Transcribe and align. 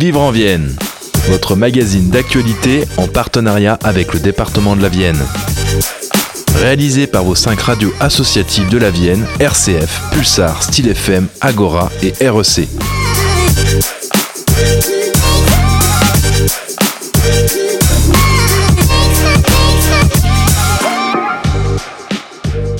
Vivre 0.00 0.22
en 0.22 0.30
Vienne, 0.30 0.74
votre 1.28 1.56
magazine 1.56 2.08
d'actualité 2.08 2.84
en 2.96 3.06
partenariat 3.06 3.78
avec 3.84 4.14
le 4.14 4.18
département 4.18 4.74
de 4.74 4.80
la 4.80 4.88
Vienne. 4.88 5.18
Réalisé 6.54 7.06
par 7.06 7.22
vos 7.22 7.34
cinq 7.34 7.60
radios 7.60 7.92
associatives 8.00 8.70
de 8.70 8.78
la 8.78 8.90
Vienne, 8.90 9.26
RCF, 9.40 10.00
Pulsar, 10.12 10.62
Style 10.62 10.88
FM, 10.88 11.26
Agora 11.42 11.92
et 12.02 12.14
REC. 12.26 12.66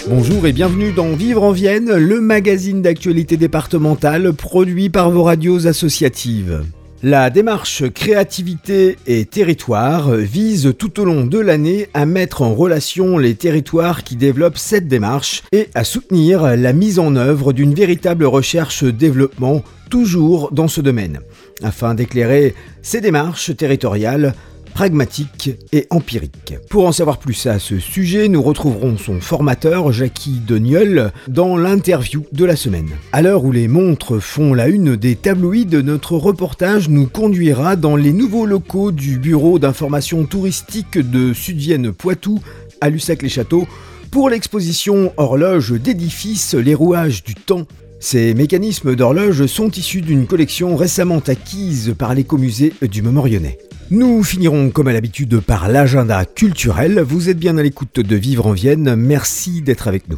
Bonjour 0.08 0.46
et 0.46 0.52
bienvenue 0.52 0.92
dans 0.92 1.12
Vivre 1.12 1.42
en 1.42 1.52
Vienne, 1.52 1.94
le 1.94 2.22
magazine 2.22 2.80
d'actualité 2.80 3.36
départementale 3.36 4.32
produit 4.32 4.88
par 4.88 5.10
vos 5.10 5.24
radios 5.24 5.66
associatives. 5.66 6.62
La 7.02 7.30
démarche 7.30 7.88
créativité 7.88 8.98
et 9.06 9.24
territoire 9.24 10.10
vise 10.12 10.74
tout 10.78 11.00
au 11.00 11.06
long 11.06 11.24
de 11.24 11.38
l'année 11.38 11.88
à 11.94 12.04
mettre 12.04 12.42
en 12.42 12.54
relation 12.54 13.16
les 13.16 13.36
territoires 13.36 14.04
qui 14.04 14.16
développent 14.16 14.58
cette 14.58 14.86
démarche 14.86 15.42
et 15.50 15.68
à 15.74 15.84
soutenir 15.84 16.58
la 16.58 16.74
mise 16.74 16.98
en 16.98 17.16
œuvre 17.16 17.54
d'une 17.54 17.72
véritable 17.72 18.26
recherche-développement 18.26 19.62
toujours 19.88 20.52
dans 20.52 20.68
ce 20.68 20.82
domaine, 20.82 21.20
afin 21.62 21.94
d'éclairer 21.94 22.54
ces 22.82 23.00
démarches 23.00 23.56
territoriales 23.56 24.34
pragmatique 24.72 25.50
et 25.72 25.86
empirique. 25.90 26.54
Pour 26.68 26.86
en 26.86 26.92
savoir 26.92 27.18
plus 27.18 27.46
à 27.46 27.58
ce 27.58 27.78
sujet, 27.78 28.28
nous 28.28 28.42
retrouverons 28.42 28.96
son 28.96 29.20
formateur, 29.20 29.92
Jackie 29.92 30.40
Deniol, 30.46 31.12
dans 31.28 31.56
l'interview 31.56 32.24
de 32.32 32.44
la 32.44 32.56
semaine. 32.56 32.90
À 33.12 33.22
l'heure 33.22 33.44
où 33.44 33.52
les 33.52 33.68
montres 33.68 34.20
font 34.20 34.54
la 34.54 34.68
une 34.68 34.96
des 34.96 35.16
tabloïds, 35.16 35.82
notre 35.82 36.16
reportage 36.16 36.88
nous 36.88 37.06
conduira 37.06 37.76
dans 37.76 37.96
les 37.96 38.12
nouveaux 38.12 38.46
locaux 38.46 38.92
du 38.92 39.18
Bureau 39.18 39.58
d'information 39.58 40.24
touristique 40.24 40.98
de 40.98 41.32
Sud-Vienne 41.34 41.92
Poitou 41.92 42.40
à 42.80 42.88
Lussac-les-Châteaux 42.88 43.66
pour 44.10 44.30
l'exposition 44.30 45.12
Horloge 45.16 45.72
d'édifices, 45.72 46.54
les 46.54 46.74
rouages 46.74 47.22
du 47.22 47.34
temps 47.34 47.66
ces 48.02 48.32
mécanismes 48.32 48.96
d'horloge 48.96 49.44
sont 49.44 49.70
issus 49.70 50.00
d'une 50.00 50.26
collection 50.26 50.74
récemment 50.74 51.18
acquise 51.18 51.94
par 51.98 52.14
l'écomusée 52.14 52.72
du 52.80 53.02
Memorionnais. 53.02 53.58
Nous 53.92 54.22
finirons 54.22 54.70
comme 54.70 54.86
à 54.86 54.92
l'habitude 54.92 55.40
par 55.40 55.68
l'agenda 55.68 56.24
culturel. 56.24 57.00
Vous 57.00 57.28
êtes 57.28 57.38
bien 57.38 57.58
à 57.58 57.62
l'écoute 57.62 57.98
de 57.98 58.14
Vivre 58.14 58.46
en 58.46 58.52
Vienne. 58.52 58.94
Merci 58.94 59.62
d'être 59.62 59.88
avec 59.88 60.08
nous. 60.08 60.16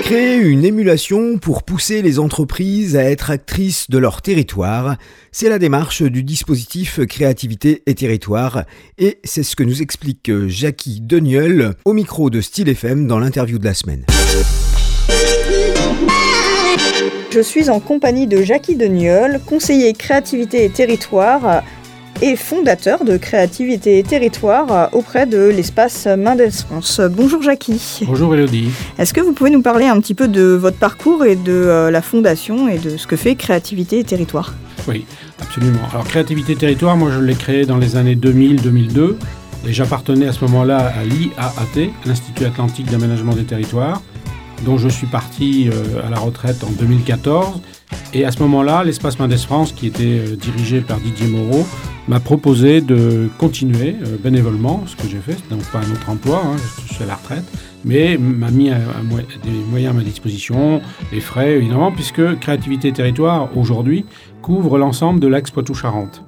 Créer 0.00 0.38
une 0.38 0.64
émulation 0.64 1.36
pour 1.36 1.64
pousser 1.64 2.00
les 2.00 2.18
entreprises 2.18 2.96
à 2.96 3.04
être 3.04 3.30
actrices 3.30 3.90
de 3.90 3.98
leur 3.98 4.22
territoire, 4.22 4.96
c'est 5.30 5.50
la 5.50 5.58
démarche 5.58 6.00
du 6.00 6.22
dispositif 6.22 7.04
Créativité 7.06 7.82
et 7.84 7.94
Territoire, 7.94 8.64
et 8.96 9.18
c'est 9.24 9.42
ce 9.42 9.56
que 9.56 9.64
nous 9.64 9.82
explique 9.82 10.30
Jackie 10.46 11.02
Deniol 11.02 11.74
au 11.84 11.92
micro 11.92 12.30
de 12.30 12.40
Style 12.40 12.70
FM 12.70 13.06
dans 13.06 13.18
l'interview 13.18 13.58
de 13.58 13.64
la 13.64 13.74
semaine. 13.74 14.06
Je 17.32 17.40
suis 17.40 17.70
en 17.70 17.80
compagnie 17.80 18.26
de 18.26 18.42
Jackie 18.42 18.76
Deniol, 18.76 19.40
conseiller 19.46 19.94
créativité 19.94 20.66
et 20.66 20.68
territoire 20.68 21.62
et 22.20 22.36
fondateur 22.36 23.06
de 23.06 23.16
Créativité 23.16 23.98
et 23.98 24.02
Territoire 24.02 24.90
auprès 24.92 25.24
de 25.24 25.48
l'espace 25.48 26.06
Main 26.06 26.36
France. 26.50 27.00
Bonjour 27.10 27.40
Jackie. 27.40 28.00
Bonjour 28.06 28.34
Elodie. 28.34 28.68
Est-ce 28.98 29.14
que 29.14 29.22
vous 29.22 29.32
pouvez 29.32 29.48
nous 29.48 29.62
parler 29.62 29.86
un 29.86 29.98
petit 29.98 30.12
peu 30.12 30.28
de 30.28 30.42
votre 30.42 30.76
parcours 30.76 31.24
et 31.24 31.36
de 31.36 31.52
euh, 31.52 31.90
la 31.90 32.02
fondation 32.02 32.68
et 32.68 32.76
de 32.76 32.98
ce 32.98 33.06
que 33.06 33.16
fait 33.16 33.34
Créativité 33.34 34.00
et 34.00 34.04
Territoire? 34.04 34.52
Oui, 34.86 35.06
absolument. 35.40 35.80
Alors 35.90 36.04
Créativité 36.04 36.52
et 36.52 36.56
Territoire, 36.56 36.98
moi 36.98 37.10
je 37.10 37.18
l'ai 37.18 37.34
créé 37.34 37.64
dans 37.64 37.78
les 37.78 37.96
années 37.96 38.14
2000-2002 38.14 39.16
et 39.66 39.72
j'appartenais 39.72 40.26
à 40.26 40.32
ce 40.32 40.44
moment-là 40.44 40.92
à 41.00 41.02
l'IAAT, 41.02 41.92
l'Institut 42.04 42.44
Atlantique 42.44 42.90
d'Aménagement 42.90 43.32
des 43.32 43.44
Territoires 43.44 44.02
dont 44.64 44.78
je 44.78 44.88
suis 44.88 45.06
parti 45.06 45.68
euh, 45.68 46.06
à 46.06 46.10
la 46.10 46.18
retraite 46.18 46.64
en 46.64 46.70
2014. 46.70 47.60
Et 48.14 48.24
à 48.24 48.30
ce 48.30 48.40
moment-là, 48.40 48.84
l'espace 48.84 49.18
Mendes 49.18 49.36
France, 49.36 49.72
qui 49.72 49.86
était 49.86 50.04
euh, 50.04 50.36
dirigé 50.36 50.80
par 50.80 50.98
Didier 51.00 51.26
Moreau, 51.26 51.66
m'a 52.08 52.20
proposé 52.20 52.80
de 52.80 53.28
continuer 53.38 53.96
euh, 54.02 54.16
bénévolement 54.22 54.84
ce 54.86 54.96
que 54.96 55.08
j'ai 55.08 55.18
fait. 55.18 55.36
N'est 55.50 55.62
pas 55.72 55.78
un 55.78 55.92
autre 55.92 56.08
emploi, 56.08 56.42
hein, 56.44 56.56
je 56.86 56.94
suis 56.94 57.04
à 57.04 57.06
la 57.06 57.16
retraite, 57.16 57.44
mais 57.84 58.16
m'a 58.18 58.50
mis 58.50 58.70
des 58.70 59.50
moyens 59.70 59.94
à 59.94 59.98
ma 59.98 60.04
disposition, 60.04 60.80
les 61.12 61.20
frais 61.20 61.52
évidemment, 61.56 61.90
puisque 61.90 62.38
Créativité 62.38 62.92
Territoire, 62.92 63.56
aujourd'hui, 63.56 64.04
couvre 64.40 64.78
l'ensemble 64.78 65.20
de 65.20 65.28
l'ex 65.28 65.50
Poitou-Charentes. 65.50 66.22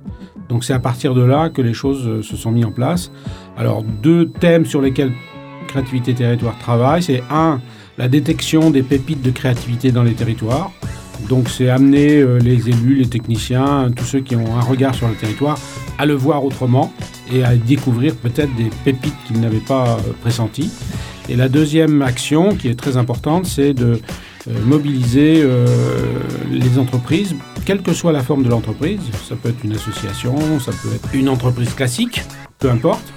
Donc 0.49 0.65
c'est 0.65 0.75
à 0.75 0.79
partir 0.79 1.15
de 1.15 1.23
là 1.23 1.49
que 1.49 1.63
les 1.63 1.73
choses 1.73 2.27
se 2.27 2.37
sont 2.37 2.51
mises 2.51 2.67
en 2.67 2.71
place. 2.71 3.11
Alors 3.57 3.83
deux 3.83 4.29
thèmes 4.29 4.67
sur 4.67 4.81
lesquels 4.81 5.13
Créativité 5.67 6.15
Territoire 6.15 6.59
travaille, 6.59 7.03
c'est 7.03 7.23
un, 7.31 7.61
la 7.99 8.09
détection 8.09 8.71
des 8.71 8.83
pépites 8.83 9.23
de 9.23 9.31
créativité 9.31 9.93
dans 9.93 10.03
les 10.03 10.15
territoires. 10.15 10.71
Donc 11.29 11.49
c'est 11.49 11.71
amener 11.71 12.17
euh, 12.17 12.39
les 12.39 12.69
élus, 12.69 12.97
les 12.97 13.07
techniciens, 13.07 13.91
tous 13.95 14.05
ceux 14.05 14.21
qui 14.21 14.37
ont 14.37 14.57
un 14.57 14.61
regard 14.61 14.95
sur 14.95 15.09
le 15.09 15.15
territoire 15.15 15.59
à 15.99 16.07
le 16.07 16.15
voir 16.15 16.45
autrement 16.45 16.93
et 17.33 17.45
à 17.45 17.55
découvrir 17.57 18.15
peut-être 18.17 18.55
des 18.57 18.71
pépites 18.85 19.15
qu'ils 19.27 19.41
n'avaient 19.41 19.59
pas 19.59 19.91
euh, 19.91 20.13
pressenties. 20.21 20.71
Et 21.29 21.37
la 21.37 21.49
deuxième 21.49 22.03
action 22.03 22.55
qui 22.55 22.69
est 22.69 22.75
très 22.75 22.97
importante, 22.97 23.47
c'est 23.47 23.73
de 23.73 24.01
euh, 24.49 24.53
mobiliser 24.67 25.43
les 26.51 26.79
entreprises, 26.79 27.35
quelle 27.65 27.81
que 27.81 27.95
soit 27.95 28.13
la 28.13 28.23
forme 28.23 28.43
de 28.43 28.51
l'entreprise. 28.51 29.01
Ça 29.27 29.37
peut 29.37 29.49
être 29.49 29.65
une 29.65 29.73
association, 29.73 30.61
ça 30.61 30.73
peut 30.83 30.95
être 30.95 31.15
une 31.15 31.29
entreprise 31.31 31.73
classique, 31.73 32.23
peu 32.59 32.71
importe 32.71 33.13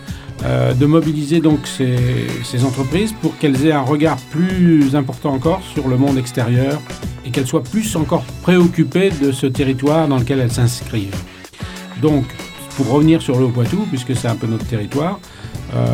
euh, 0.45 0.73
de 0.73 0.85
mobiliser 0.85 1.39
donc 1.39 1.65
ces, 1.65 2.63
entreprises 2.63 3.13
pour 3.21 3.37
qu'elles 3.37 3.65
aient 3.65 3.71
un 3.71 3.81
regard 3.81 4.17
plus 4.29 4.95
important 4.95 5.33
encore 5.33 5.61
sur 5.73 5.87
le 5.87 5.97
monde 5.97 6.17
extérieur 6.17 6.79
et 7.25 7.31
qu'elles 7.31 7.47
soient 7.47 7.63
plus 7.63 7.95
encore 7.95 8.23
préoccupées 8.43 9.11
de 9.21 9.31
ce 9.31 9.47
territoire 9.47 10.07
dans 10.07 10.17
lequel 10.17 10.39
elles 10.39 10.51
s'inscrivent. 10.51 11.15
Donc, 12.01 12.25
pour 12.75 12.89
revenir 12.89 13.21
sur 13.21 13.39
le 13.39 13.45
Haut-Poitou, 13.45 13.87
puisque 13.89 14.15
c'est 14.15 14.27
un 14.27 14.35
peu 14.35 14.45
notre 14.45 14.65
territoire, 14.65 15.19
euh, 15.75 15.85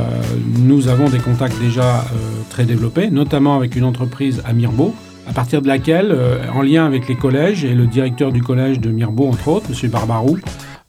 nous 0.60 0.90
avons 0.90 1.10
des 1.10 1.20
contacts 1.20 1.58
déjà 1.60 2.02
euh, 2.02 2.04
très 2.50 2.66
développés, 2.66 3.10
notamment 3.10 3.56
avec 3.56 3.76
une 3.78 3.86
entreprise 3.86 4.42
à 4.46 4.52
Mirbeau, 4.52 4.94
à 5.26 5.32
partir 5.32 5.62
de 5.62 5.70
laquelle, 5.70 6.14
en 6.54 6.62
lien 6.62 6.86
avec 6.86 7.08
les 7.08 7.16
collèges 7.16 7.64
et 7.64 7.74
le 7.74 7.88
directeur 7.88 8.34
du 8.34 8.42
collège 8.42 8.82
de 8.82 8.90
Mirbeau, 8.90 9.30
entre 9.30 9.48
autres, 9.48 9.68
M. 9.70 9.90
Barbarou, 9.90 10.38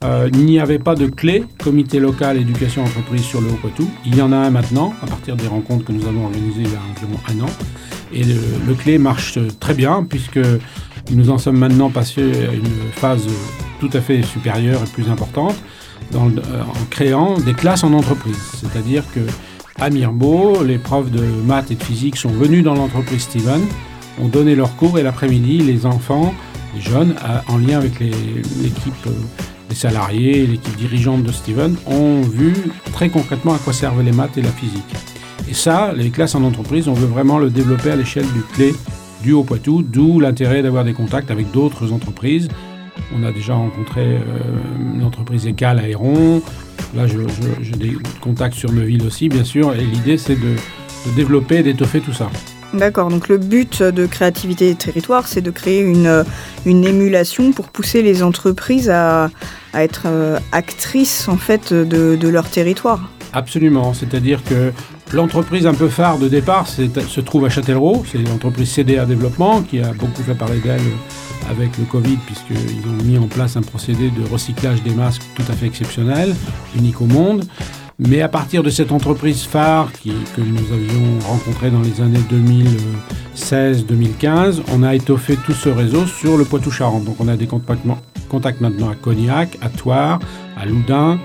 euh, 0.05 0.29
il 0.33 0.45
n'y 0.45 0.61
avait 0.61 0.79
pas 0.79 0.95
de 0.95 1.07
clé 1.07 1.45
comité 1.63 1.99
local 1.99 2.37
éducation 2.37 2.85
entreprise 2.85 3.23
sur 3.23 3.41
le 3.41 3.49
Haut-Poitou. 3.49 3.89
Il 4.05 4.17
y 4.17 4.23
en 4.23 4.33
a 4.33 4.37
un 4.37 4.51
maintenant, 4.51 4.93
à 5.03 5.07
partir 5.07 5.35
des 5.35 5.47
rencontres 5.47 5.87
que 5.87 5.93
nous 5.93 6.07
avons 6.07 6.27
organisées 6.27 6.63
il 6.63 6.71
y 6.71 6.77
a 6.77 6.81
environ 6.91 7.21
un 7.29 7.45
an. 7.45 7.51
Et 8.13 8.23
le, 8.23 8.75
clé 8.75 8.99
marche 8.99 9.39
très 9.61 9.73
bien, 9.73 10.05
puisque 10.09 10.41
nous 11.11 11.31
en 11.31 11.39
sommes 11.39 11.57
maintenant 11.57 11.91
passés 11.91 12.23
à 12.23 12.53
une 12.53 12.93
phase 12.93 13.27
tout 13.81 13.91
à 13.95 14.01
fait 14.01 14.23
supérieure 14.23 14.81
et 14.83 14.91
plus 14.93 15.09
importante, 15.09 15.57
euh, 16.15 16.19
en 16.19 16.85
créant 16.91 17.39
des 17.39 17.55
classes 17.55 17.83
en 17.83 17.93
entreprise. 17.95 18.39
C'est-à-dire 18.61 19.05
que 19.15 19.21
à 19.81 19.91
Mirbeau, 19.91 20.63
les 20.63 20.79
profs 20.79 21.11
de 21.11 21.25
maths 21.47 21.71
et 21.71 21.75
de 21.75 21.83
physique 21.83 22.17
sont 22.17 22.31
venus 22.31 22.63
dans 22.63 22.75
l'entreprise 22.75 23.23
Steven, 23.23 23.63
ont 24.21 24.29
donné 24.29 24.55
leurs 24.55 24.77
cours 24.77 24.99
et 24.99 25.03
l'après-midi, 25.03 25.59
les 25.59 25.87
enfants, 25.87 26.33
les 26.75 26.81
jeunes, 26.81 27.15
en 27.49 27.59
lien 27.59 27.79
avec 27.79 27.99
l'équipe 27.99 29.07
euh, 29.07 29.11
les 29.69 29.75
salariés, 29.75 30.47
l'équipe 30.47 30.77
dirigeante 30.77 31.23
de 31.23 31.33
Steven 31.33 31.77
ont 31.87 32.23
vu 32.23 32.53
très 32.93 33.09
concrètement 33.09 33.55
à 33.55 33.59
quoi 33.59 33.73
servent 33.73 34.03
les 34.03 34.13
maths 34.13 34.37
et 34.37 34.43
la 34.43 34.51
physique. 34.51 34.95
Et 35.49 35.55
ça, 35.55 35.93
les 35.95 36.11
classes 36.11 36.35
en 36.35 36.43
entreprise, 36.43 36.89
on 36.89 36.95
veut 36.95 37.07
vraiment 37.07 37.39
le 37.39 37.51
développer 37.51 37.91
à 37.91 37.97
l'échelle 37.97 38.27
du 38.33 38.43
clé 38.55 38.75
du 39.23 39.33
Haut-Poitou, 39.33 39.83
d'où 39.83 40.21
l'intérêt 40.21 40.63
d'avoir 40.63 40.85
des 40.85 40.93
contacts 40.93 41.31
avec 41.31 41.51
d'autres 41.51 41.93
entreprises. 41.93 42.49
On 43.17 43.25
a 43.25 43.33
déjà 43.33 43.55
rencontré 43.55 44.03
euh, 44.03 44.21
l'entreprise 45.01 45.47
ECAL 45.47 45.79
à 45.79 45.89
Héron. 45.89 46.43
Là, 46.95 47.07
j'ai 47.07 47.73
des 47.73 47.97
contacts 48.21 48.55
sur 48.55 48.73
Neuville 48.73 49.03
aussi, 49.05 49.29
bien 49.29 49.45
sûr. 49.45 49.75
Et 49.75 49.85
l'idée, 49.85 50.17
c'est 50.19 50.37
de, 50.37 50.55
de 51.07 51.17
développer 51.17 51.57
et 51.57 51.63
d'étoffer 51.63 52.01
tout 52.01 52.13
ça. 52.13 52.31
D'accord, 52.75 53.09
donc 53.09 53.29
le 53.29 53.39
but 53.39 53.83
de 53.83 54.05
Créativité 54.07 54.71
et 54.71 54.75
Territoire, 54.75 55.29
c'est 55.29 55.41
de 55.41 55.53
créer 55.53 55.81
une, 55.81 56.25
une 56.67 56.85
émulation 56.85 57.53
pour 57.53 57.69
pousser 57.69 58.03
les 58.03 58.25
entreprises 58.25 58.91
à, 58.91 59.31
être 59.75 60.03
euh, 60.07 60.39
actrices 60.51 61.29
en 61.29 61.37
fait 61.37 61.73
de, 61.73 62.29
leur 62.29 62.49
territoire. 62.49 63.09
Absolument, 63.33 63.95
c'est-à-dire 63.95 64.43
que 64.43 64.73
l'entreprise 65.13 65.67
un 65.67 65.75
peu 65.75 65.89
phare 65.89 66.19
de 66.19 66.29
départ 66.29 66.67
se 66.69 67.21
trouve 67.21 67.45
à 67.45 67.49
Châtellerault, 67.49 68.05
c'est 68.11 68.19
l'entreprise 68.19 68.71
CDA 68.71 69.07
Développement 69.07 69.63
qui 69.63 69.81
a 69.81 69.93
beaucoup 69.93 70.23
fait 70.23 70.35
parler 70.35 70.59
d'elle 70.59 70.81
avec 71.49 71.77
le 71.79 71.85
Covid 71.85 72.19
puisqu'ils 72.27 72.89
ont 72.89 73.05
mis 73.05 73.19
en 73.19 73.29
place 73.29 73.57
un 73.57 73.63
procédé 73.63 74.11
de 74.11 74.29
recyclage 74.33 74.83
des 74.83 74.95
masques 74.95 75.23
tout 75.37 75.45
à 75.49 75.53
fait 75.53 75.67
exceptionnel, 75.67 76.35
unique 76.77 77.01
au 77.01 77.07
monde. 77.07 77.45
Mais 77.99 78.23
à 78.23 78.29
partir 78.29 78.65
de 78.65 78.71
cette 78.71 78.91
entreprise 78.91 79.45
phare 79.45 79.93
qui, 79.93 80.13
que 80.35 80.41
nous 80.41 80.73
avions 80.73 81.21
rencontrée 81.29 81.71
dans 81.71 81.81
les 81.81 82.01
années 82.01 82.19
2016-2015, 83.37 84.63
on 84.73 84.83
a 84.83 84.97
étoffé 84.97 85.37
tout 85.37 85.53
ce 85.53 85.69
réseau 85.69 86.05
sur 86.07 86.37
le 86.37 86.45
Poitou-Charentes. 86.45 87.05
Donc 87.05 87.17
on 87.21 87.29
a 87.29 87.37
des 87.37 87.47
contacts, 87.47 88.61
maintenant 88.61 88.89
à 88.91 88.97
Cognac, 88.97 89.57
à 89.61 89.69
Thouars, 89.69 90.19
à 90.57 90.67
Loudun, 90.67 91.21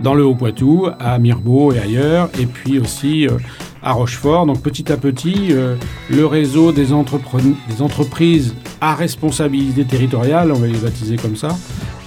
dans 0.00 0.14
le 0.14 0.24
Haut-Poitou, 0.24 0.88
à 0.98 1.18
Mirbeau 1.20 1.72
et 1.72 1.78
ailleurs, 1.78 2.28
et 2.40 2.46
puis 2.46 2.80
aussi 2.80 3.28
euh, 3.28 3.38
à 3.80 3.92
Rochefort. 3.92 4.46
Donc 4.46 4.60
petit 4.62 4.90
à 4.90 4.96
petit, 4.96 5.52
euh, 5.52 5.76
le 6.10 6.26
réseau 6.26 6.72
des, 6.72 6.92
entreprises 6.92 8.54
à 8.80 8.96
responsabilité 8.96 9.84
territoriale, 9.84 10.50
on 10.50 10.58
va 10.58 10.66
les 10.66 10.78
baptiser 10.78 11.16
comme 11.16 11.36
ça, 11.36 11.50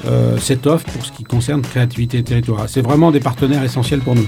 euh, 0.05 0.37
s'étoffe 0.37 0.83
pour 0.83 1.05
ce 1.05 1.11
qui 1.11 1.23
concerne 1.23 1.61
créativité 1.61 2.23
territoriale. 2.23 2.67
C'est 2.69 2.81
vraiment 2.81 3.11
des 3.11 3.19
partenaires 3.19 3.63
essentiels 3.63 3.99
pour 3.99 4.15
nous. 4.15 4.27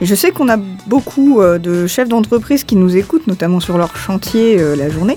Et 0.00 0.06
je 0.06 0.14
sais 0.14 0.30
qu'on 0.30 0.48
a 0.50 0.58
beaucoup 0.86 1.40
euh, 1.40 1.58
de 1.58 1.86
chefs 1.86 2.08
d'entreprise 2.08 2.64
qui 2.64 2.76
nous 2.76 2.96
écoutent, 2.96 3.26
notamment 3.26 3.60
sur 3.60 3.78
leur 3.78 3.96
chantier 3.96 4.60
euh, 4.60 4.76
la 4.76 4.90
journée. 4.90 5.16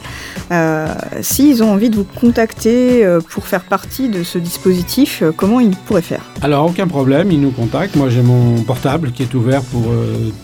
Euh, 0.52 0.88
S'ils 1.22 1.62
ont 1.62 1.74
envie 1.74 1.90
de 1.90 1.98
vous 1.98 2.06
contacter 2.06 3.06
euh, 3.06 3.20
pour 3.20 3.46
faire 3.46 3.64
partie 3.64 4.08
de 4.08 4.24
ce 4.24 4.38
dispositif, 4.38 5.22
comment 5.36 5.60
ils 5.60 5.76
pourraient 5.76 6.02
faire? 6.02 6.24
Alors, 6.42 6.66
aucun 6.66 6.88
problème, 6.88 7.30
ils 7.30 7.42
nous 7.42 7.52
contactent. 7.52 7.98
Moi, 7.98 8.10
j'ai 8.10 8.22
mon 8.22 8.62
portable 8.64 9.12
qui 9.12 9.24
est 9.24 9.34
ouvert 9.34 9.64
pour 9.64 9.92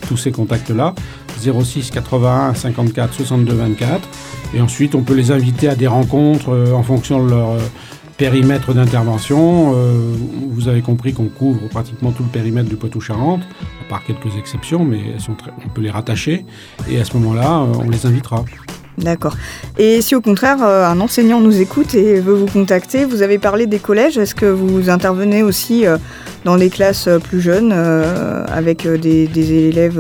tous 0.08 0.18
ces 0.18 0.32
contacts-là. 0.32 0.94
06 1.42 1.92
81 1.92 2.54
54 2.56 3.14
62 3.14 3.54
24. 3.54 4.10
Et 4.54 4.62
ensuite, 4.62 4.96
on 4.96 5.02
peut 5.02 5.14
les 5.14 5.32
inviter 5.32 5.70
à 5.70 5.76
des 5.76 5.88
rencontres 5.88 6.50
en 6.74 6.84
fonction 6.84 7.24
de 7.24 7.30
leur 7.30 7.58
périmètre 8.18 8.74
d'intervention. 8.74 9.72
vous 10.50 10.68
avez 10.68 10.82
compris 10.82 11.14
qu'on 11.14 11.28
couvre 11.28 11.68
pratiquement 11.70 12.12
tout 12.12 12.24
le 12.24 12.30
périmètre 12.30 12.70
du 12.70 12.76
Poitou-Charentes 12.76 13.44
par 13.90 14.04
quelques 14.04 14.36
exceptions, 14.38 14.84
mais 14.84 15.16
on 15.28 15.70
peut 15.70 15.82
les 15.82 15.92
rattacher. 15.92 16.46
Et 16.90 17.00
à 17.00 17.06
ce 17.06 17.16
moment-là, 17.18 17.62
euh, 17.62 17.74
on 17.80 17.90
les 17.90 18.06
invitera. 18.06 18.44
D'accord. 18.98 19.36
Et 19.78 20.02
si 20.02 20.16
au 20.16 20.22
contraire 20.22 20.58
euh, 20.64 20.88
un 20.88 21.00
enseignant 21.02 21.42
nous 21.42 21.60
écoute 21.60 21.96
et 21.96 22.20
veut 22.20 22.34
vous 22.34 22.46
contacter, 22.46 23.04
vous 23.04 23.22
avez 23.22 23.38
parlé 23.38 23.66
des 23.66 23.80
collèges, 23.80 24.18
est-ce 24.18 24.36
que 24.36 24.46
vous 24.46 24.90
intervenez 24.90 25.44
aussi 25.44 25.86
euh, 25.86 25.98
dans 26.46 26.56
les 26.56 26.70
classes 26.70 27.10
plus 27.24 27.42
jeunes 27.42 27.72
avec 27.72 28.88
des, 28.88 29.28
élèves 29.68 30.00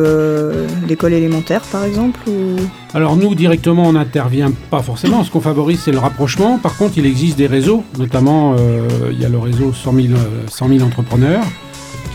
d'école 0.87 1.13
élémentaire 1.13 1.61
par 1.71 1.83
exemple 1.83 2.19
Alors 2.93 3.15
nous 3.15 3.33
directement 3.33 3.87
on 3.87 3.93
n'intervient 3.93 4.51
pas 4.69 4.83
forcément, 4.83 5.23
ce 5.23 5.31
qu'on 5.31 5.41
favorise 5.41 5.79
c'est 5.83 5.91
le 5.91 5.97
rapprochement. 5.97 6.59
Par 6.59 6.77
contre 6.77 6.99
il 6.99 7.07
existe 7.07 7.35
des 7.37 7.47
réseaux, 7.47 7.83
notamment 7.97 8.55
il 9.09 9.19
y 9.19 9.25
a 9.25 9.29
le 9.29 9.39
réseau 9.39 9.73
100 9.73 9.95
100 10.47 10.67
000 10.69 10.85
entrepreneurs 10.85 11.43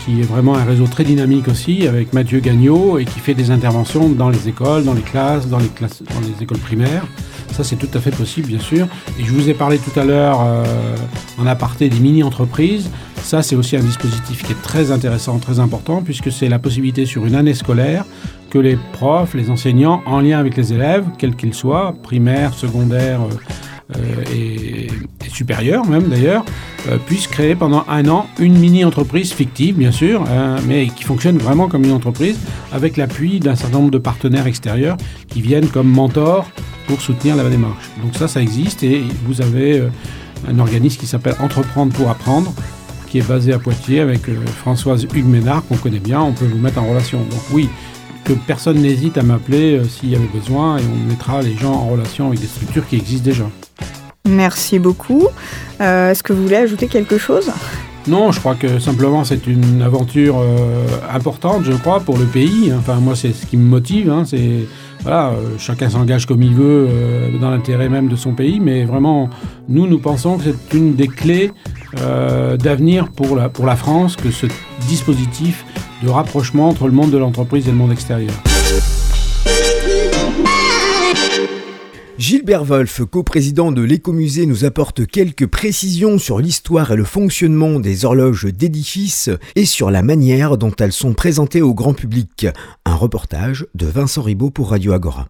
qui 0.05 0.21
est 0.21 0.23
vraiment 0.23 0.55
un 0.55 0.63
réseau 0.63 0.85
très 0.85 1.03
dynamique 1.03 1.47
aussi, 1.47 1.87
avec 1.87 2.13
Mathieu 2.13 2.39
Gagnot, 2.39 2.99
et 2.99 3.05
qui 3.05 3.19
fait 3.19 3.33
des 3.33 3.51
interventions 3.51 4.09
dans 4.09 4.29
les 4.29 4.47
écoles, 4.47 4.83
dans 4.83 4.93
les 4.93 5.01
classes, 5.01 5.47
dans 5.47 5.59
les, 5.59 5.67
classes, 5.67 6.01
dans 6.03 6.19
les 6.19 6.43
écoles 6.43 6.59
primaires. 6.59 7.05
Ça, 7.51 7.63
c'est 7.63 7.75
tout 7.75 7.89
à 7.93 7.99
fait 7.99 8.11
possible, 8.11 8.47
bien 8.47 8.59
sûr. 8.59 8.87
Et 9.19 9.23
je 9.23 9.31
vous 9.31 9.49
ai 9.49 9.53
parlé 9.53 9.77
tout 9.77 9.97
à 9.99 10.05
l'heure 10.05 10.39
euh, 10.41 10.63
en 11.37 11.45
aparté 11.45 11.89
des 11.89 11.99
mini-entreprises. 11.99 12.89
Ça, 13.17 13.41
c'est 13.43 13.55
aussi 13.55 13.75
un 13.75 13.81
dispositif 13.81 14.43
qui 14.43 14.53
est 14.53 14.61
très 14.61 14.91
intéressant, 14.91 15.37
très 15.37 15.59
important, 15.59 16.01
puisque 16.01 16.31
c'est 16.31 16.49
la 16.49 16.59
possibilité 16.59 17.05
sur 17.05 17.25
une 17.25 17.35
année 17.35 17.53
scolaire 17.53 18.05
que 18.49 18.59
les 18.59 18.77
profs, 18.93 19.33
les 19.33 19.49
enseignants, 19.49 20.01
en 20.05 20.19
lien 20.19 20.39
avec 20.39 20.57
les 20.57 20.73
élèves, 20.73 21.05
quels 21.17 21.35
qu'ils 21.35 21.53
soient, 21.53 21.93
primaires, 22.03 22.53
secondaires, 22.53 23.21
euh, 23.97 24.23
et, 24.33 24.87
supérieure 25.29 25.85
même 25.87 26.09
d'ailleurs, 26.09 26.43
euh, 26.89 26.97
puisse 26.97 27.25
créer 27.25 27.55
pendant 27.55 27.85
un 27.87 28.07
an 28.09 28.27
une 28.37 28.57
mini-entreprise 28.57 29.31
fictive 29.31 29.75
bien 29.75 29.91
sûr, 29.91 30.23
hein, 30.29 30.57
mais 30.67 30.87
qui 30.87 31.03
fonctionne 31.05 31.37
vraiment 31.37 31.69
comme 31.69 31.85
une 31.85 31.93
entreprise 31.93 32.37
avec 32.73 32.97
l'appui 32.97 33.39
d'un 33.39 33.55
certain 33.55 33.77
nombre 33.77 33.91
de 33.91 33.97
partenaires 33.97 34.45
extérieurs 34.45 34.97
qui 35.27 35.41
viennent 35.41 35.67
comme 35.67 35.87
mentors 35.87 36.51
pour 36.87 37.01
soutenir 37.01 37.37
la 37.37 37.49
démarche. 37.49 37.89
Donc 38.03 38.15
ça, 38.15 38.27
ça 38.27 38.41
existe 38.41 38.83
et 38.83 39.03
vous 39.25 39.41
avez 39.41 39.79
euh, 39.79 39.89
un 40.49 40.59
organisme 40.59 40.99
qui 40.99 41.07
s'appelle 41.07 41.35
Entreprendre 41.39 41.93
pour 41.93 42.09
apprendre 42.09 42.53
qui 43.07 43.19
est 43.19 43.27
basé 43.27 43.51
à 43.53 43.59
Poitiers 43.59 43.99
avec 43.99 44.21
Françoise 44.59 45.03
Hugues 45.13 45.25
Ménard 45.25 45.65
qu'on 45.67 45.75
connaît 45.75 45.99
bien, 45.99 46.21
on 46.21 46.31
peut 46.31 46.45
vous 46.45 46.57
mettre 46.57 46.79
en 46.79 46.87
relation. 46.87 47.19
Donc 47.19 47.41
oui, 47.51 47.67
que 48.23 48.33
personne 48.33 48.77
n'hésite 48.81 49.17
à 49.17 49.23
m'appeler 49.23 49.81
s'il 49.89 50.09
y 50.09 50.15
avait 50.15 50.29
besoin 50.33 50.77
et 50.77 50.83
on 50.83 51.07
mettra 51.07 51.41
les 51.41 51.55
gens 51.55 51.73
en 51.73 51.87
relation 51.87 52.27
avec 52.27 52.39
des 52.39 52.47
structures 52.47 52.87
qui 52.87 52.95
existent 52.95 53.25
déjà. 53.25 53.45
Merci 54.27 54.79
beaucoup. 54.79 55.27
Euh, 55.81 56.11
est-ce 56.11 56.23
que 56.23 56.33
vous 56.33 56.43
voulez 56.43 56.57
ajouter 56.57 56.87
quelque 56.87 57.17
chose? 57.17 57.51
Non, 58.07 58.31
je 58.31 58.39
crois 58.39 58.55
que 58.55 58.79
simplement 58.79 59.23
c'est 59.23 59.45
une 59.45 59.81
aventure 59.81 60.39
euh, 60.39 60.85
importante, 61.13 61.63
je 61.63 61.73
crois, 61.73 61.99
pour 61.99 62.17
le 62.17 62.25
pays. 62.25 62.71
Enfin, 62.77 62.95
moi, 62.95 63.15
c'est 63.15 63.31
ce 63.31 63.45
qui 63.45 63.57
me 63.57 63.67
motive. 63.67 64.09
Hein, 64.09 64.23
c'est 64.25 64.65
voilà, 65.01 65.29
euh, 65.29 65.57
chacun 65.57 65.89
s'engage 65.89 66.25
comme 66.25 66.43
il 66.43 66.53
veut 66.53 66.87
dans 67.39 67.49
l'intérêt 67.49 67.89
même 67.89 68.07
de 68.07 68.15
son 68.15 68.33
pays, 68.33 68.59
mais 68.59 68.85
vraiment, 68.85 69.29
nous, 69.67 69.87
nous 69.87 69.99
pensons 69.99 70.37
que 70.37 70.43
c'est 70.45 70.77
une 70.77 70.95
des 70.95 71.07
clés 71.07 71.51
d'avenir 72.59 73.09
pour 73.09 73.35
la, 73.35 73.49
pour 73.49 73.65
la 73.65 73.75
France, 73.75 74.15
que 74.15 74.31
ce 74.31 74.45
dispositif 74.87 75.65
de 76.01 76.09
rapprochement 76.09 76.69
entre 76.69 76.87
le 76.87 76.93
monde 76.93 77.11
de 77.11 77.17
l'entreprise 77.17 77.67
et 77.67 77.71
le 77.71 77.77
monde 77.77 77.91
extérieur. 77.91 78.33
Gilbert 82.17 82.63
Wolf, 82.63 83.01
coprésident 83.05 83.71
de 83.71 83.81
l'écomusée, 83.81 84.45
nous 84.45 84.63
apporte 84.63 85.07
quelques 85.07 85.47
précisions 85.47 86.19
sur 86.19 86.39
l'histoire 86.39 86.91
et 86.91 86.95
le 86.95 87.03
fonctionnement 87.03 87.79
des 87.79 88.05
horloges 88.05 88.45
d'édifices 88.45 89.31
et 89.55 89.65
sur 89.65 89.89
la 89.89 90.03
manière 90.03 90.57
dont 90.57 90.73
elles 90.79 90.91
sont 90.91 91.13
présentées 91.13 91.63
au 91.63 91.73
grand 91.73 91.93
public. 91.93 92.45
Un 92.85 92.95
reportage 92.95 93.65
de 93.73 93.87
Vincent 93.87 94.21
Ribaud 94.21 94.51
pour 94.51 94.69
Radio 94.69 94.93
Agora. 94.93 95.27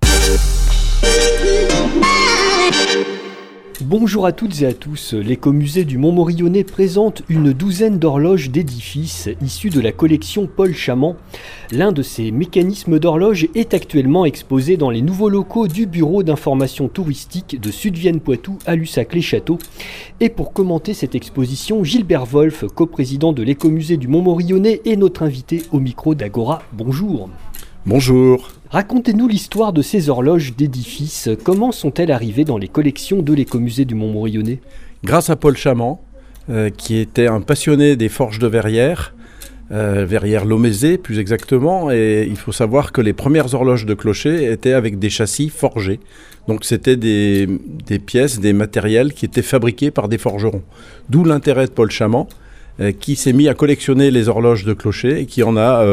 Bonjour 3.84 4.28
à 4.28 4.32
toutes 4.32 4.62
et 4.62 4.68
à 4.68 4.74
tous. 4.74 5.16
L'écomusée 5.16 5.86
du 5.86 5.98
Mont-Morillonnais 5.98 6.64
présente 6.64 7.24
une 7.30 7.52
douzaine 7.52 7.98
d'horloges 7.98 8.52
d'édifices 8.52 9.28
issues 9.42 9.72
de 9.72 9.82
la 9.82 9.92
collection 9.92 10.48
Paul 10.48 10.76
Chamand. 10.76 11.16
L'un 11.72 11.92
de 11.92 12.04
ces 12.04 12.30
mécanismes 12.30 13.00
d'horloge 13.00 13.48
est 13.56 13.74
actuellement 13.74 14.24
exposé 14.24 14.78
dans 14.78 14.92
les 14.92 15.02
nouveaux 15.02 15.30
locaux 15.30 15.68
du 15.68 15.88
Bureau 15.88 16.22
d'information 16.22 16.90
touristique 16.90 17.60
de 17.60 17.72
Sud-Vienne-Poitou 17.72 18.60
à 18.68 18.76
Lussac-les-Châteaux. 18.76 19.58
Et 20.20 20.30
pour 20.30 20.54
commenter 20.54 20.94
cette 20.94 21.16
exposition, 21.16 21.84
Gilbert 21.84 22.26
Wolf, 22.26 22.66
coprésident 22.76 23.34
de 23.34 23.42
l'écomusée 23.42 23.98
du 23.98 24.08
Mont-Morillonnais, 24.08 24.82
est 24.86 24.96
notre 24.96 25.24
invité 25.24 25.64
au 25.72 25.80
micro 25.80 26.14
d'Agora. 26.14 26.62
Bonjour. 26.72 27.30
Bonjour. 27.88 28.52
Racontez-nous 28.72 29.28
l'histoire 29.28 29.74
de 29.74 29.82
ces 29.82 30.08
horloges 30.08 30.56
d'édifices. 30.56 31.28
Comment 31.44 31.74
sont-elles 31.74 32.10
arrivées 32.10 32.46
dans 32.46 32.58
les 32.58 32.70
collections 32.70 33.22
de 33.22 33.34
l'écomusée 33.34 33.84
du 33.84 33.96
Mont-Morillonnais? 33.96 34.62
Grâce 35.04 35.30
à 35.30 35.36
Paul 35.36 35.58
Chamand, 35.58 36.02
euh, 36.50 36.70
qui 36.70 36.98
était 36.98 37.28
un 37.28 37.42
passionné 37.42 37.98
des 37.98 38.08
forges 38.08 38.40
de 38.40 38.48
verrières, 38.48 39.14
euh, 39.74 40.06
verrières 40.06 40.46
Lomézé 40.46 40.98
plus 40.98 41.20
exactement, 41.20 41.92
et 41.92 42.26
il 42.30 42.38
faut 42.38 42.54
savoir 42.54 42.94
que 42.94 43.02
les 43.02 43.12
premières 43.12 43.54
horloges 43.54 43.86
de 43.86 43.94
clocher 43.94 44.50
étaient 44.50 44.72
avec 44.72 45.00
des 45.00 45.10
châssis 45.10 45.50
forgés. 45.50 46.00
Donc 46.48 46.64
c'était 46.64 46.96
des, 46.96 47.50
pièces, 48.06 48.40
des 48.40 48.54
matériels 48.54 49.12
qui 49.12 49.26
étaient 49.26 49.42
fabriqués 49.42 49.92
par 49.92 50.08
des 50.08 50.18
forgerons. 50.18 50.64
D'où 51.10 51.26
l'intérêt 51.26 51.66
de 51.66 51.72
Paul 51.72 51.92
Chamand, 51.92 52.30
qui 53.00 53.16
s'est 53.16 53.34
mis 53.34 53.48
à 53.48 53.54
collectionner 53.54 54.12
les 54.12 54.30
horloges 54.30 54.66
de 54.66 54.74
clocher 54.74 55.22
et 55.22 55.26
qui 55.26 55.44
en 55.44 55.58
a 55.58 55.86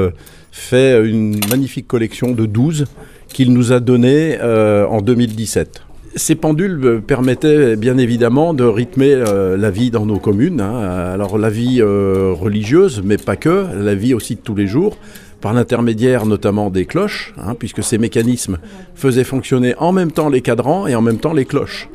fait 0.53 1.07
une 1.07 1.39
magnifique 1.51 1.87
collection 1.87 2.33
de 2.33 2.47
12 2.47 2.87
qu'il 3.33 3.53
nous 3.53 3.73
a 3.73 3.81
donné 3.81 4.39
euh, 4.41 4.87
en 4.87 5.01
2017. 5.01 5.83
Ces 6.17 6.35
pendules 6.35 6.81
euh, 6.85 7.01
permettaient 7.01 7.77
bien 7.77 7.99
évidemment 7.99 8.55
de 8.55 8.65
rythmer 8.65 9.13
euh, 9.13 9.57
la 9.57 9.71
vie 9.71 9.91
dans 9.91 10.07
nos 10.07 10.19
communes. 10.19 10.61
Hein. 10.61 10.79
Alors 11.13 11.39
la 11.39 11.51
vie 11.51 11.83
religieuse, 11.83 13.03
mais 13.05 13.17
pas 13.17 13.37
que, 13.37 13.67
la 13.77 13.95
vie 13.95 14.15
aussi 14.15 14.37
de 14.37 14.41
tous 14.41 14.55
les 14.55 14.67
jours, 14.67 14.97
par 15.41 15.53
l'intermédiaire 15.53 16.27
notamment 16.27 16.71
des 16.71 16.85
cloches, 16.85 17.35
hein, 17.39 17.55
puisque 17.57 17.83
ces 17.83 17.99
mécanismes 17.99 18.59
faisaient 18.95 19.25
fonctionner 19.25 19.75
en 19.79 19.93
même 19.93 20.11
temps 20.11 20.29
les 20.29 20.41
cadrans 20.41 20.87
et 20.87 20.95
en 20.95 21.03
même 21.03 21.19
temps 21.19 21.33
les 21.33 21.45
cloches. 21.45 21.89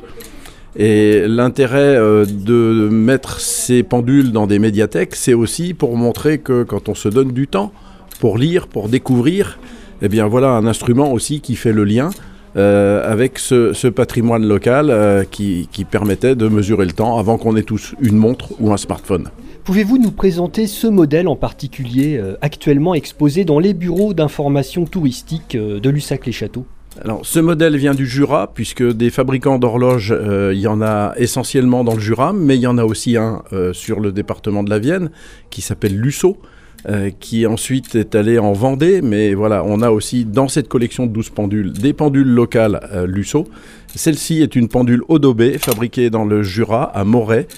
Et 0.76 1.28
l'intérêt 1.28 1.96
de 1.96 2.88
mettre 2.90 3.40
ces 3.40 3.82
pendules 3.82 4.32
dans 4.32 4.46
des 4.46 4.58
médiathèques, 4.58 5.14
c'est 5.14 5.34
aussi 5.34 5.72
pour 5.72 5.96
montrer 5.96 6.38
que 6.38 6.64
quand 6.64 6.88
on 6.88 6.94
se 6.94 7.08
donne 7.08 7.30
du 7.32 7.46
temps, 7.46 7.72
pour 8.18 8.38
lire, 8.38 8.66
pour 8.66 8.88
découvrir, 8.88 9.58
eh 10.02 10.08
bien 10.08 10.26
voilà 10.26 10.50
un 10.50 10.66
instrument 10.66 11.12
aussi 11.12 11.40
qui 11.40 11.56
fait 11.56 11.72
le 11.72 11.84
lien 11.84 12.10
euh, 12.56 13.10
avec 13.10 13.40
ce, 13.40 13.88
patrimoine 13.88 14.46
local 14.46 14.88
euh, 14.90 15.24
qui, 15.24 15.66
permettait 15.90 16.36
de 16.36 16.46
mesurer 16.46 16.84
le 16.84 16.92
temps 16.92 17.18
avant 17.18 17.36
qu'on 17.36 17.56
ait 17.56 17.64
tous 17.64 17.96
une 18.00 18.16
montre 18.16 18.52
ou 18.60 18.72
un 18.72 18.76
smartphone. 18.76 19.30
Pouvez-vous 19.64 19.98
nous 19.98 20.12
présenter 20.12 20.68
ce 20.68 20.86
modèle 20.86 21.26
en 21.26 21.34
particulier 21.34 22.16
euh, 22.16 22.36
actuellement 22.42 22.94
exposé 22.94 23.44
dans 23.44 23.58
les 23.58 23.74
bureaux 23.74 24.14
d'information 24.14 24.84
touristique 24.84 25.56
de 25.56 25.90
Lussac-les-Châteaux? 25.90 26.64
Alors, 27.02 27.26
ce 27.26 27.40
modèle 27.40 27.76
vient 27.76 27.94
du 27.94 28.06
Jura, 28.06 28.52
puisque 28.54 28.84
des 28.84 29.10
fabricants 29.10 29.58
d'horloges, 29.58 30.14
il 30.52 30.58
y 30.58 30.68
en 30.68 30.80
a 30.80 31.12
essentiellement 31.16 31.82
dans 31.82 31.94
le 31.94 32.00
Jura, 32.00 32.32
mais 32.32 32.54
il 32.54 32.60
y 32.60 32.68
en 32.68 32.78
a 32.78 32.84
aussi 32.84 33.16
un 33.16 33.42
sur 33.72 33.98
le 33.98 34.12
département 34.12 34.62
de 34.62 34.70
la 34.70 34.78
Vienne, 34.78 35.10
qui 35.50 35.60
s'appelle 35.60 35.98
Lusso, 35.98 36.38
euh, 36.86 37.10
qui 37.18 37.46
ensuite 37.46 37.94
est 37.94 38.14
allé 38.14 38.38
en 38.38 38.52
Vendée. 38.52 39.00
Mais 39.00 39.32
voilà, 39.32 39.64
on 39.64 39.80
a 39.80 39.88
aussi 39.88 40.26
dans 40.26 40.48
cette 40.48 40.68
collection 40.68 41.06
de 41.06 41.12
12 41.12 41.30
pendules 41.30 41.72
des 41.72 41.94
pendules 41.94 42.28
locales 42.28 42.78
euh, 42.92 43.06
Lusso. 43.06 43.48
Celle-ci 43.94 44.42
est 44.42 44.54
une 44.54 44.68
pendule 44.68 45.02
Odobé 45.08 45.56
fabriquée 45.56 46.10
dans 46.10 46.26
le 46.26 46.42
Jura 46.42 46.84
à 46.84 47.04
Moret 47.04 47.48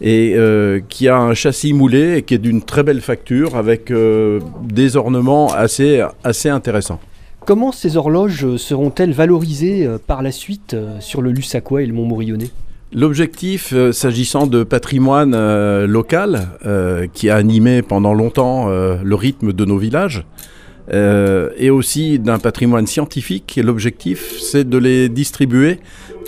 et 0.00 0.34
euh, 0.36 0.78
qui 0.88 1.08
a 1.08 1.18
un 1.18 1.34
châssis 1.34 1.72
moulé 1.72 2.18
et 2.18 2.22
qui 2.22 2.34
est 2.34 2.38
d'une 2.38 2.62
très 2.62 2.84
belle 2.84 3.00
facture 3.00 3.56
avec 3.56 3.90
euh, 3.90 4.38
des 4.62 4.96
ornements 4.96 5.52
assez 5.52 6.00
intéressants. 6.44 7.00
Comment 7.46 7.70
ces 7.70 7.96
horloges 7.96 8.56
seront-elles 8.56 9.12
valorisées 9.12 9.86
euh, 9.86 9.98
par 10.04 10.20
la 10.22 10.32
suite 10.32 10.74
euh, 10.74 10.96
sur 10.98 11.22
le 11.22 11.30
Lussacois 11.30 11.82
et 11.82 11.86
le 11.86 11.92
Mont-Morillonnais 11.92 12.50
L'objectif, 12.92 13.72
euh, 13.72 13.92
s'agissant 13.92 14.48
de 14.48 14.64
patrimoine 14.64 15.32
euh, 15.34 15.86
local, 15.86 16.48
euh, 16.66 17.06
qui 17.12 17.30
a 17.30 17.36
animé 17.36 17.82
pendant 17.82 18.14
longtemps 18.14 18.68
euh, 18.68 18.96
le 19.04 19.14
rythme 19.14 19.52
de 19.52 19.64
nos 19.64 19.78
villages, 19.78 20.24
euh, 20.92 21.50
et 21.56 21.70
aussi 21.70 22.18
d'un 22.18 22.38
patrimoine 22.40 22.88
scientifique, 22.88 23.60
l'objectif, 23.62 24.40
c'est 24.40 24.68
de 24.68 24.78
les 24.78 25.08
distribuer 25.08 25.78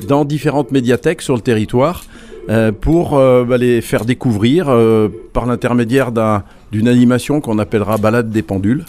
dans 0.07 0.25
différentes 0.25 0.71
médiathèques 0.71 1.23
sur 1.23 1.35
le 1.35 1.41
territoire 1.43 2.05
euh, 2.49 2.71
pour 2.71 3.19
euh, 3.19 3.45
bah, 3.45 3.57
les 3.59 3.81
faire 3.81 4.05
découvrir 4.05 4.69
euh, 4.69 5.09
par 5.33 5.47
l'intermédiaire 5.47 6.13
d'un- 6.13 6.45
d'une 6.71 6.87
animation 6.87 7.41
qu'on 7.41 7.59
appellera 7.59 7.99
Balade 7.99 8.31
des 8.31 8.43
pendules. 8.43 8.85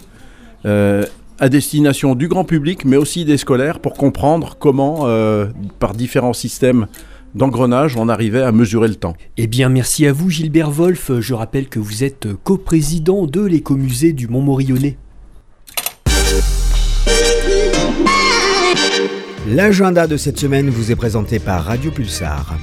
À 1.40 1.50
destination 1.50 2.16
du 2.16 2.28
grand 2.28 2.44
public, 2.44 2.86
mais 2.86 2.98
aussi 2.98 3.26
des 3.26 3.38
scolaires, 3.38 3.80
pour 3.80 3.94
comprendre 3.94 4.58
comment, 4.60 5.08
euh, 5.08 5.48
par 5.80 5.94
différents 5.94 6.34
systèmes 6.34 6.88
d'engrenage, 7.36 7.96
on 7.96 8.10
arrivait 8.10 8.42
à 8.42 8.52
mesurer 8.52 8.88
le 8.88 8.96
temps. 8.96 9.16
Eh 9.38 9.48
bien, 9.48 9.70
merci 9.70 10.06
à 10.08 10.14
vous, 10.14 10.30
Gilbert 10.30 10.72
Wolf. 10.72 11.12
Je 11.20 11.34
rappelle 11.34 11.68
que 11.68 11.80
vous 11.80 12.04
êtes 12.04 12.28
coprésident 12.44 13.26
de 13.26 13.42
l'écomusée 13.42 14.14
du 14.14 14.28
Mont-Morillonnais. 14.28 14.98
L'agenda 19.48 20.06
de 20.08 20.18
cette 20.18 20.40
semaine 20.40 20.70
vous 20.70 20.92
est 20.92 20.96
présenté 20.96 21.40
par 21.40 21.64
Radio 21.64 21.92
Pulsar. 21.92 22.56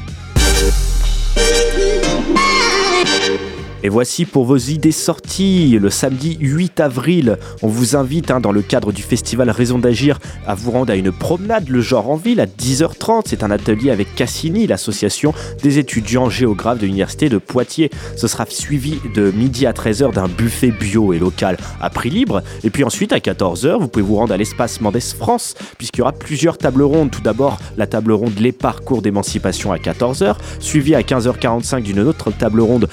Et 3.87 3.89
voici 3.89 4.25
pour 4.25 4.47
vos 4.47 4.57
idées 4.57 4.91
sorties. 4.91 5.79
Le 5.81 5.91
samedi 5.91 6.37
8 6.41 6.81
avril, 6.81 7.39
on 7.63 7.69
vous 7.69 7.95
invite, 7.95 8.33
hein, 8.33 8.41
dans 8.41 8.51
le 8.51 8.61
cadre 8.61 8.91
du 8.91 9.01
festival 9.01 9.49
Raison 9.49 9.79
d'agir, 9.79 10.19
à 10.45 10.57
vous 10.57 10.73
rendre 10.73 10.93
à 10.93 10.97
une 10.97 11.13
promenade 11.13 11.69
Le 11.69 11.81
Genre 11.81 12.11
en 12.11 12.17
Ville 12.17 12.41
à 12.41 12.47
10h30. 12.47 13.27
C'est 13.27 13.45
un 13.45 13.51
atelier 13.53 13.93
avec 13.93 14.13
Cassini, 14.17 14.67
l'association 14.67 15.33
des 15.63 15.79
étudiants 15.79 16.29
géographes 16.29 16.81
de 16.81 16.87
l'Université 16.87 17.29
de 17.29 17.39
Poitiers. 17.39 17.91
Ce 18.17 18.27
sera 18.27 18.45
suivi 18.49 18.99
de 19.15 19.31
midi 19.31 19.67
à 19.67 19.73
13h 19.73 20.13
d'un 20.13 20.27
buffet 20.27 20.73
bio 20.73 21.13
et 21.13 21.21
local 21.21 21.57
à 21.81 21.89
prix 21.89 22.11
libre. 22.11 22.43
Et 22.65 22.71
puis 22.71 22.83
ensuite, 22.83 23.13
à 23.13 23.19
14h, 23.19 23.79
vous 23.79 23.87
pouvez 23.87 24.05
vous 24.05 24.17
rendre 24.17 24.35
à 24.35 24.37
l'espace 24.37 24.81
Mendes 24.81 24.99
France, 24.99 25.55
puisqu'il 25.79 26.01
y 26.01 26.03
aura 26.03 26.11
plusieurs 26.11 26.59
tables 26.59 26.83
rondes. 26.83 27.13
Tout 27.13 27.23
d'abord, 27.23 27.61
la 27.77 27.87
table 27.87 28.11
ronde 28.11 28.37
Les 28.41 28.51
parcours 28.51 29.01
d'émancipation 29.01 29.71
à 29.71 29.77
14h, 29.77 30.35
suivie 30.59 30.97
à 30.97 31.03
15h45 31.03 31.83
d'une 31.83 32.01
autre 32.01 32.33
table 32.33 32.61
ronde 32.63 32.89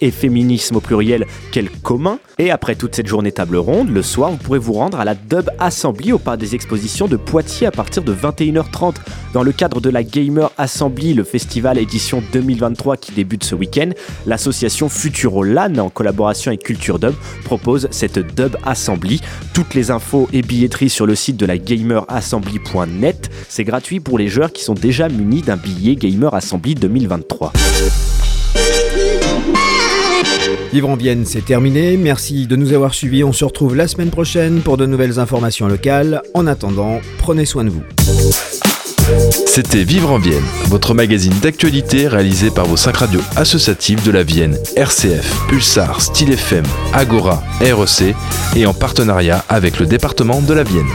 Et 0.00 0.10
féminisme 0.10 0.76
au 0.76 0.80
pluriel, 0.80 1.26
quel 1.52 1.70
commun 1.70 2.18
Et 2.38 2.50
après 2.50 2.74
toute 2.74 2.94
cette 2.94 3.06
journée 3.06 3.32
table 3.32 3.56
ronde, 3.56 3.90
le 3.90 4.02
soir, 4.02 4.30
vous 4.30 4.36
pourrez 4.36 4.58
vous 4.58 4.72
rendre 4.74 5.00
à 5.00 5.04
la 5.04 5.14
Dub 5.14 5.50
Assembly 5.58 6.12
au 6.12 6.18
parc 6.18 6.38
des 6.38 6.54
expositions 6.54 7.08
de 7.08 7.16
Poitiers 7.16 7.66
à 7.66 7.70
partir 7.70 8.02
de 8.02 8.14
21h30. 8.14 8.96
Dans 9.32 9.42
le 9.42 9.52
cadre 9.52 9.80
de 9.80 9.90
la 9.90 10.02
Gamer 10.02 10.50
Assembly, 10.56 11.14
le 11.14 11.24
festival 11.24 11.78
édition 11.78 12.22
2023 12.32 12.96
qui 12.96 13.12
débute 13.12 13.44
ce 13.44 13.54
week-end, 13.54 13.90
l'association 14.26 14.88
Futurolan, 14.88 15.76
en 15.78 15.90
collaboration 15.90 16.50
avec 16.50 16.62
Culture 16.62 16.98
Dub, 16.98 17.14
propose 17.44 17.88
cette 17.90 18.18
Dub 18.34 18.56
Assembly. 18.64 19.20
Toutes 19.52 19.74
les 19.74 19.90
infos 19.90 20.28
et 20.32 20.42
billetteries 20.42 20.90
sur 20.90 21.06
le 21.06 21.14
site 21.14 21.36
de 21.36 21.46
la 21.46 21.58
gamerassembly.net. 21.58 23.30
C'est 23.48 23.64
gratuit 23.64 24.00
pour 24.00 24.18
les 24.18 24.28
joueurs 24.28 24.52
qui 24.52 24.62
sont 24.62 24.74
déjà 24.74 25.08
munis 25.08 25.42
d'un 25.42 25.56
billet 25.56 25.96
Gamer 25.96 26.32
Assembly 26.34 26.74
2023. 26.74 27.52
Vivre 30.72 30.90
en 30.90 30.96
Vienne, 30.96 31.24
c'est 31.24 31.44
terminé. 31.44 31.96
Merci 31.96 32.46
de 32.46 32.54
nous 32.56 32.72
avoir 32.72 32.92
suivis. 32.92 33.24
On 33.24 33.32
se 33.32 33.44
retrouve 33.44 33.74
la 33.74 33.88
semaine 33.88 34.10
prochaine 34.10 34.60
pour 34.60 34.76
de 34.76 34.84
nouvelles 34.84 35.18
informations 35.18 35.66
locales. 35.66 36.22
En 36.34 36.46
attendant, 36.46 37.00
prenez 37.18 37.46
soin 37.46 37.64
de 37.64 37.70
vous. 37.70 37.82
C'était 39.46 39.84
Vivre 39.84 40.10
en 40.10 40.18
Vienne, 40.18 40.44
votre 40.66 40.92
magazine 40.92 41.32
d'actualité 41.40 42.06
réalisé 42.06 42.50
par 42.50 42.66
vos 42.66 42.76
cinq 42.76 42.98
radios 42.98 43.22
associatives 43.36 44.04
de 44.04 44.10
la 44.10 44.22
Vienne, 44.22 44.58
RCF, 44.76 45.46
Pulsar, 45.48 46.02
Style 46.02 46.32
FM, 46.32 46.64
Agora, 46.92 47.42
REC 47.60 48.14
et 48.54 48.66
en 48.66 48.74
partenariat 48.74 49.44
avec 49.48 49.80
le 49.80 49.86
département 49.86 50.42
de 50.42 50.52
la 50.52 50.64
Vienne. 50.64 50.86